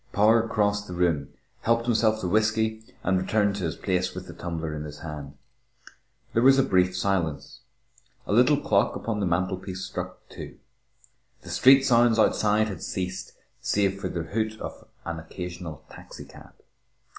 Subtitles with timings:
[0.13, 1.29] Power crossed the room,
[1.59, 5.37] helped himself to whisky, and returned to his place with the tumbler in his hand.
[6.33, 7.59] There was a brief silence.
[8.25, 10.57] A little clock upon the mantelpiece struck two.
[11.43, 16.53] The street sounds outside had ceased save for the hoot of an occasional taxicab.